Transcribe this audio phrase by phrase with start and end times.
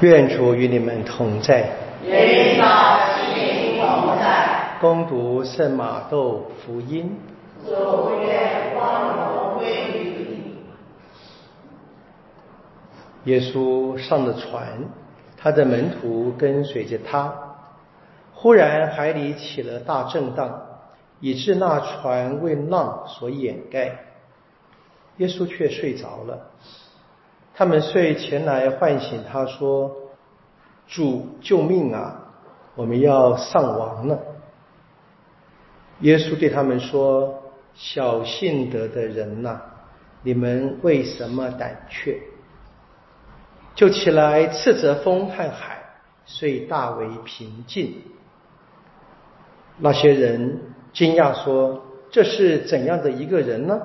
[0.00, 1.72] 愿主与你们同在。
[2.02, 2.64] 愿你的
[3.16, 4.78] 心灵同在。
[4.80, 7.18] 攻读圣马窦福音。
[7.66, 7.70] 主
[8.22, 10.54] 愿光荣归于你。
[13.24, 14.88] 耶稣上了船，
[15.36, 17.34] 他的门徒跟随着他。
[18.32, 20.62] 忽然海里起了大震荡，
[21.20, 23.98] 以致那船为浪所掩盖。
[25.18, 26.46] 耶稣却睡着了。
[27.54, 29.94] 他们遂前来唤醒他，说
[30.88, 32.16] ：“主救命啊！
[32.74, 34.18] 我们要丧亡了。”
[36.00, 37.42] 耶稣对他们说
[37.74, 39.60] ：“小信德的人呐，
[40.22, 42.18] 你们为什么胆怯？”
[43.76, 45.82] 就起来斥责风和海，
[46.24, 47.94] 遂大为平静。
[49.78, 50.60] 那些人
[50.92, 53.78] 惊讶说：“这是怎样的一个人呢？”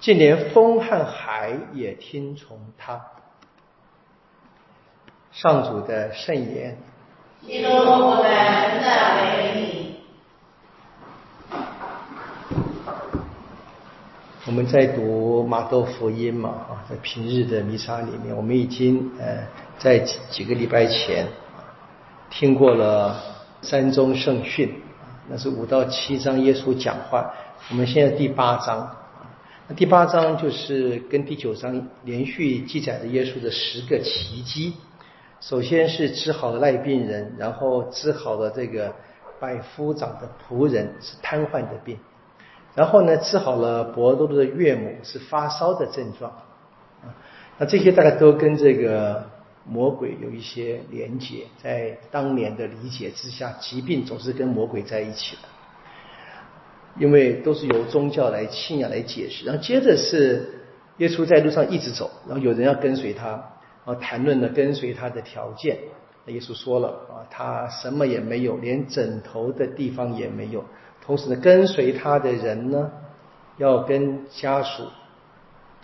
[0.00, 3.04] 竟连风和海也听从他。
[5.30, 6.78] 上主的圣言。
[7.46, 8.24] 基督我们
[8.82, 10.00] 赞美你。
[14.46, 19.46] 我们在读马窦福音嘛啊，在平日的弥撒里面，我们已经呃
[19.78, 21.28] 在几几个礼拜前
[22.30, 23.22] 听过了
[23.60, 24.82] 三宗圣训
[25.28, 27.34] 那是五到七章耶稣讲话。
[27.70, 28.96] 我们现在第八章。
[29.76, 34.72] 第八章就是跟第九章连续记载的耶稣的十个奇迹。
[35.40, 38.92] 首先是治好了赖病人，然后治好了这个
[39.38, 41.96] 百夫长的仆人是瘫痪的病，
[42.74, 46.32] 然后呢治好了伯多的岳母是发烧的症状。
[47.02, 47.14] 啊，
[47.56, 49.24] 那这些大概都跟这个
[49.64, 55.42] 魔鬼有一些连结，在当年的理解之下，疾病总是跟魔鬼在一起的。
[56.98, 60.60] 因为都是由宗教来信仰来解释，然后接着是
[60.98, 65.78] 耶稣在路上一直走，然后有人要跟随他，然后谈论了跟随他的条件。
[66.26, 70.64] 耶稣说了啊，他什么也没有，连枕头的地方也没有。
[71.02, 72.92] 同时呢，跟随他的人呢，
[73.56, 74.84] 要跟家属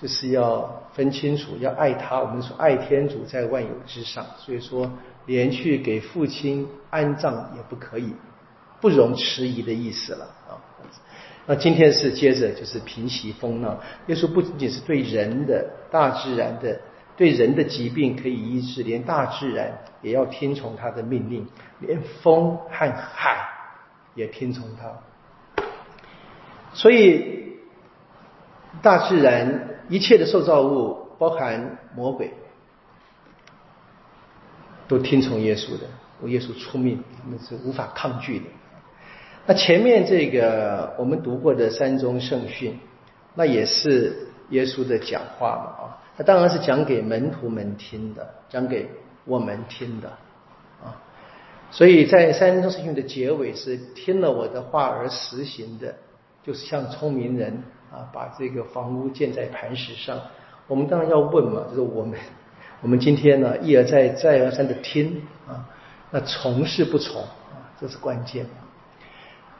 [0.00, 2.20] 就是要分清楚，要爱他。
[2.20, 4.92] 我们说爱天主在万有之上，所以说
[5.24, 8.12] 连去给父亲安葬也不可以，
[8.86, 10.62] 不容迟疑的意思了啊。
[11.44, 13.76] 那今天是接着就是平息风浪。
[14.06, 16.80] 耶稣不仅仅是对人的大自然的
[17.16, 21.44] 对人的疾病可以医治，连大自然也要听从他的命令，
[21.80, 23.48] 连风和海
[24.14, 25.64] 也听从他。
[26.72, 27.56] 所以
[28.82, 32.32] 大自然一切的受造物，包含魔鬼，
[34.86, 35.88] 都听从耶稣的。
[36.20, 38.44] 我耶稣出命，那是无法抗拒的。
[39.46, 42.78] 那前面这个我们读过的三宗圣训，
[43.34, 48.90] 那也是耶稣的讲话嘛啊，他当然是讲给门徒们听的，讲给
[49.24, 50.08] 我们听的
[50.82, 50.98] 啊。
[51.70, 55.94] 所以在三宗圣训的结尾是听了我的话而实行的，
[56.44, 60.20] 就是像聪明人啊，把这个房屋建在磐石上。
[60.66, 62.18] 我们当然要问嘛，就是我们
[62.82, 65.70] 我们今天呢一而再再而三的听啊，
[66.10, 68.44] 那从是不从啊，这是关键。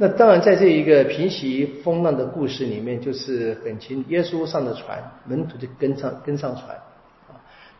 [0.00, 6.68] 那当然，在这一个平息风浪的故事里面，就是很清，耶稣上的船，门徒就跟上跟上船，
[7.26, 7.34] 啊，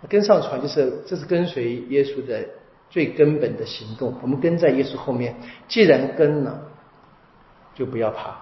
[0.08, 2.44] 跟上船就是这是跟随耶稣的
[2.90, 4.12] 最根本的行动。
[4.20, 5.36] 我们跟在耶稣后面，
[5.68, 6.60] 既然跟了，
[7.76, 8.36] 就不要怕，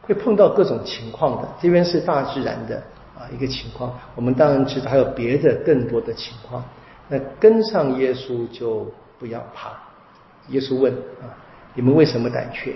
[0.00, 1.48] 会碰到各种情况的。
[1.60, 2.82] 这边是大自然的
[3.14, 6.64] 啊一个情况，我们当然知道还有别的更多的情况。
[7.10, 9.72] 那跟上耶稣就不要怕。
[10.48, 10.90] 耶稣问
[11.20, 11.44] 啊。
[11.76, 12.72] 你们为什么胆怯？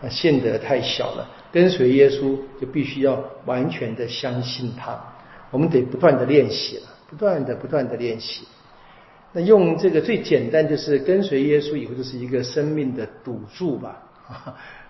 [0.00, 1.28] 啊，信德太小了。
[1.50, 5.02] 跟随耶稣就必须要完全的相信他。
[5.50, 8.46] 我们得不断的练习了，不断的不断的练习。
[9.32, 14.02] 那用这个最简单，就是跟随耶稣以后，就是一个生命的赌注吧。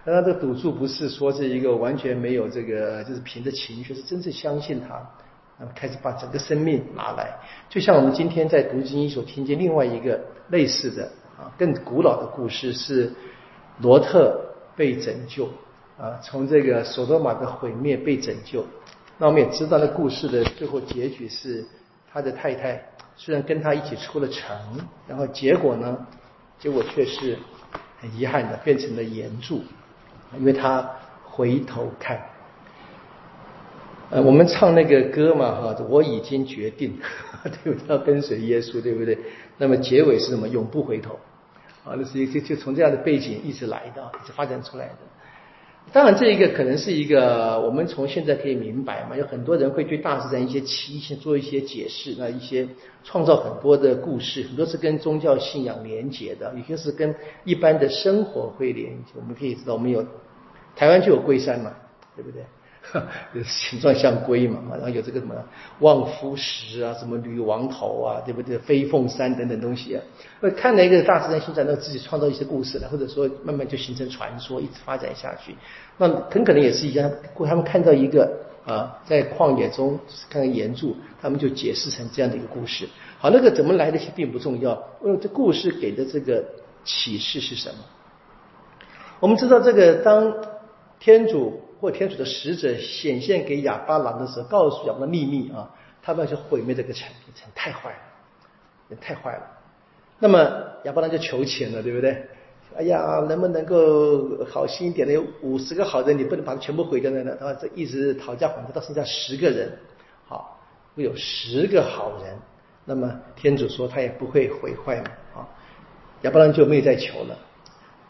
[0.05, 5.01] 当然，这个赌注不是说是一个完全没有这个，就是凭着情绪，是真正相信他，
[5.61, 7.33] 那么开始把整个生命拿来。
[7.69, 11.05] 就像我们今天在读经所听见另外一个类似的
[11.39, 13.13] 啊，更古老的故事是。
[13.81, 14.41] 罗特
[14.75, 15.47] 被拯救
[15.99, 18.65] 啊，从这个索多玛的毁灭被拯救。
[19.19, 21.65] 那我们也知道，那故事的最后结局是，
[22.13, 22.83] 他的太太
[23.17, 24.55] 虽然跟他一起出了城，
[25.09, 26.07] 然后结果呢，
[26.59, 27.39] 结果却是
[28.01, 29.63] 很遗憾的变成了岩柱，
[30.39, 30.91] 因为他
[31.25, 32.21] 回头看。
[34.11, 36.97] 呃，我们唱那个歌嘛，哈，我已经决定，
[37.65, 37.75] 对？
[37.89, 39.19] 要跟随耶稣，对不对？
[39.59, 40.47] 那么结尾是什么？
[40.47, 41.19] 永不回头。
[41.87, 44.95] 啊，那是就就从这样的背景一直来的，一直发展出来的。
[45.93, 52.67] 当然，这一个可能是一个我们从现在可以明白嘛，有很多人会对大自然一些奇性做一些解释，那一些
[53.05, 59.13] 创造很多的故事，很多是跟宗教信仰连结的，有些是跟一般的生活会连接。
[59.15, 60.05] 我们可以知道，我们有
[60.75, 61.73] 台湾就有龟山嘛，
[62.17, 62.43] 对不对？
[63.45, 65.35] 形状像龟嘛，然后有这个什么
[65.81, 68.57] 望夫石啊，什么女王头啊，对不对？
[68.59, 70.03] 飞凤山等等东西啊，
[70.41, 75.55] 那看了一个大自然形状，那自己创造一些故事来，或者说慢慢就形成传说，一直发展下去。
[75.99, 77.11] 那很可能也是一样，
[77.47, 78.33] 他们看到一个
[78.65, 79.99] 啊，在旷野中
[80.31, 82.89] 看看岩柱，他们就解释成这样的一个故事。
[83.19, 86.45] 好，那个怎么来的其实并不重要，为这故事给的这个
[86.85, 87.77] 启示是什么？
[89.19, 90.35] 我们知道这个当
[91.01, 91.63] 天主。
[91.81, 95.71] 或天主的使者显现给亚巴郎的时候，告诉亚巴郎秘密啊，
[96.03, 97.99] 他们要去毁灭这个城，城太坏了，
[98.89, 99.43] 人太坏了。
[100.19, 100.39] 那么
[100.85, 102.27] 亚巴郎就求钱了，对不对？
[102.77, 105.13] 哎呀，能不能够好心一点的？
[105.15, 107.37] 有五十个好人，你不能把它全部毁掉呢？
[107.39, 109.73] 他这一直讨价还价，到剩下十个人，
[110.27, 110.61] 好，
[110.95, 112.37] 会有十个好人，
[112.85, 115.49] 那么天主说他也不会毁坏嘛，啊，
[116.23, 117.39] 亚巴郎就没有再求了，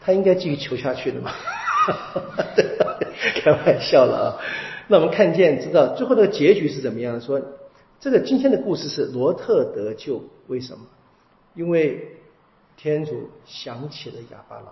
[0.01, 1.31] 他应该继续求下去的嘛。
[1.31, 2.86] 哈哈哈
[3.41, 4.37] 开玩笑了啊！
[4.87, 7.19] 那我们看见知道最后那个结局是怎么样？
[7.19, 7.41] 说
[7.99, 10.85] 这个今天的故事是罗特得救，为什么？
[11.55, 12.17] 因为
[12.75, 14.65] 天主想起了哑巴郎。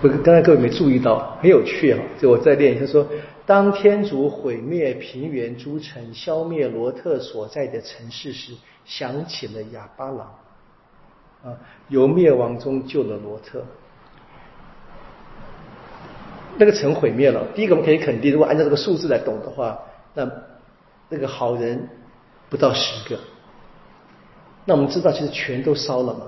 [0.00, 1.98] 不，刚才各位没注意到，很有趣啊！
[2.20, 3.06] 就我再练一下，说
[3.44, 8.54] 当天主毁灭平原诸城，消灭罗特所在的城市时，
[8.84, 10.34] 想起了哑巴郎。
[11.44, 11.54] 啊，
[11.88, 13.64] 由灭亡中救了罗特，
[16.58, 17.46] 那个城毁灭了。
[17.54, 19.78] 第一个我们可以肯定，如果按照这个数字来懂的话，
[20.14, 20.30] 那
[21.08, 21.88] 那个好人
[22.50, 23.18] 不到十个。
[24.64, 26.26] 那我们知道，其实全都烧了嘛，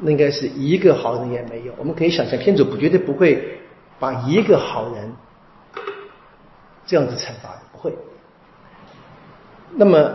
[0.00, 1.74] 那应该是一个好人也没有。
[1.76, 3.58] 我们可以想象，天主不绝对不会
[3.98, 5.12] 把一个好人
[6.86, 7.92] 这样子惩罚，不会。
[9.74, 10.10] 那么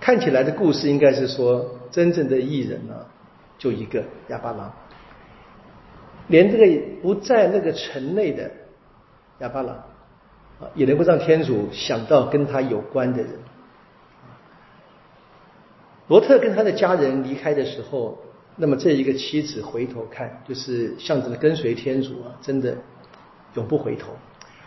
[0.00, 1.74] 看起来的故事应该是说。
[1.90, 2.94] 真正的艺人呢，
[3.56, 4.70] 就一个哑巴郎，
[6.28, 8.50] 连这个不在那个城内的
[9.40, 9.74] 亚巴郎
[10.60, 13.32] 啊，也能够让天主想到跟他有关的人。
[16.08, 18.18] 罗特跟他的家人离开的时候，
[18.56, 22.76] 那么这一个妻子回头看，就是象征的跟随天主啊，真的
[23.54, 24.12] 永不回头。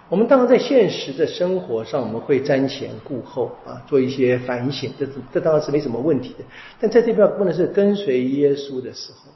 [0.07, 6.45] 我们当然在现实的生活上，我们会瞻前顾后啊，做一些反省，这这当然是没什么问题的。
[6.79, 9.31] 但在这边不能是跟随耶稣的时候，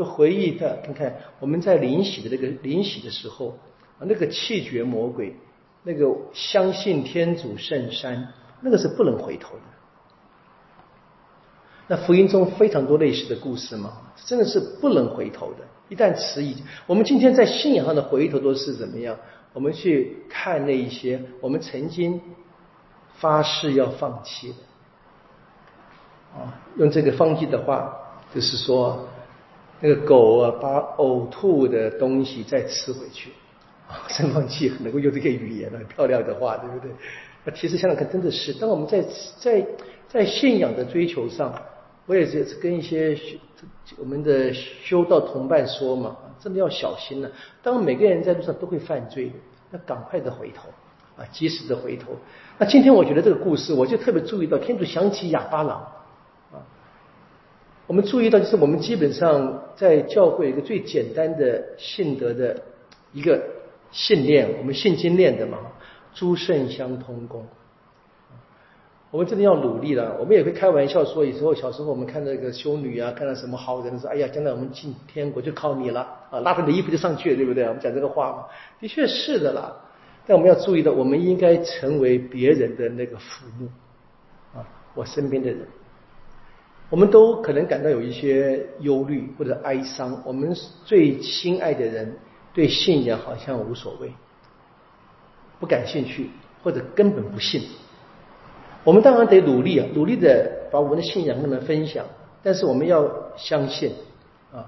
[0.00, 3.58] 就回忆的看看我们在临洗的那个临洗的时候
[3.98, 5.36] 啊，那个气绝魔鬼，
[5.82, 8.32] 那个相信天主圣山，
[8.62, 9.62] 那个是不能回头的。
[11.86, 13.92] 那福音中非常多类似的故事嘛，
[14.24, 15.58] 真的是不能回头的。
[15.90, 16.56] 一旦迟疑，
[16.86, 19.14] 我们今天在信仰上的回头都是怎么样？
[19.52, 22.18] 我们去看那一些我们曾经
[23.16, 27.94] 发誓要放弃的，啊，用这个放弃的话，
[28.34, 29.06] 就是说
[29.80, 33.30] 那个狗啊，把呕吐的东西再吃回去，
[33.88, 36.90] 啊，真放弃能够用这个语言很漂亮的话，对不对？
[37.44, 39.02] 那其实想想看，真的是，当我们在
[39.38, 39.66] 在
[40.08, 41.54] 在信仰的追求上，
[42.06, 43.16] 我也是跟一些
[43.98, 46.16] 我们的修道同伴说嘛。
[46.42, 47.30] 真的要小心了。
[47.62, 49.30] 当每个人在路上都会犯罪，
[49.72, 50.70] 要赶快的回头
[51.18, 52.12] 啊，及时的回头。
[52.56, 55.86] 那今天我觉得这个故事，我就特别注意到，天主想起哑巴郎。
[57.90, 62.56] 我们注意到，就是我们基本上在教会一个最简单的信德的
[63.12, 63.42] 一个
[63.90, 65.58] 信念，我们信经念的嘛，
[66.14, 67.44] 诸圣相通功。
[69.10, 70.16] 我们真的要努力了。
[70.20, 78.46] 我们也会开玩笑说，有时候小时候我们看那个修女啊，看到什么好人说：“哎呀，将来我们进天国就靠你了啊，拉着你的衣服就上去了，对不对？”我们讲这个话嘛，
[78.78, 79.74] 的确是的啦。
[80.28, 83.66] 但我们要注意到，我们应该成为别人的那个父母
[84.56, 84.62] 啊，
[84.94, 85.66] 我身边的人，
[86.90, 90.20] 我们都可能感到有一些忧虑或者哀伤。
[90.26, 90.54] 我们
[90.84, 92.18] 最心爱的人
[92.52, 94.12] 对信仰好像无所谓，
[95.60, 96.30] 不感兴趣，
[96.64, 97.62] 或者根本不信。
[98.82, 102.04] 我们当然得努力啊，努力的把我们的信仰跟他们分享。
[102.42, 103.92] 但是我们要相信
[104.52, 104.66] 啊，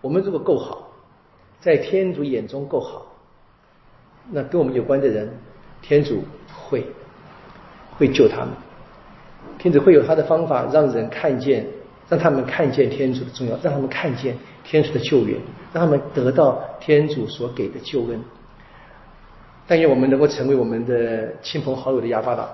[0.00, 0.88] 我们如果够好，
[1.60, 3.04] 在天主眼中够好，
[4.30, 5.28] 那跟我们有关的人，
[5.82, 6.86] 天主会
[7.98, 8.50] 会救他们。
[9.60, 11.66] 天主会有他的方法，让人看见，
[12.08, 15.38] 让他们看见天主的重要，让他们看见天主的救援，
[15.72, 18.18] 让他们得到天主所给的救恩。
[19.66, 22.48] 但愿我们能够成为我们的亲朋好友的哑巴党。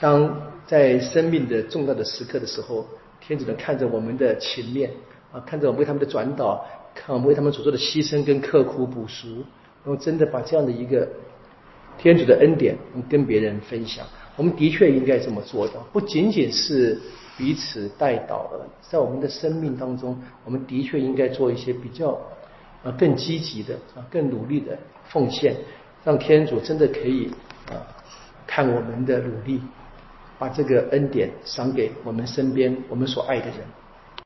[0.00, 2.84] 当在生命的重大的时刻的时候，
[3.20, 4.90] 天主能看着我们的勤练
[5.30, 9.28] 啊，看着我们为他们的转导，看我们为他们所做的牺牲跟刻苦补赎，
[9.84, 11.08] 然后真的把这样的一个
[11.96, 12.76] 天主的恩典
[13.08, 14.04] 跟别人分享。
[14.36, 16.98] 我们的确应该这么做的，不仅仅是
[17.36, 22.18] 彼此带导了，在我们的生命当中，我们的确应该做一些比较
[22.84, 24.76] 啊更积极的啊更努力的
[25.08, 25.54] 奉献，
[26.04, 27.30] 让天主真的可以
[27.68, 27.80] 啊
[28.46, 29.60] 看我们的努力，
[30.38, 33.56] 把这个恩典赏给我们身边我们所爱的人。